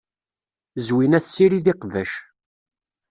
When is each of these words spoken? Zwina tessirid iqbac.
Zwina 0.87 1.19
tessirid 1.23 1.65
iqbac. 1.73 2.11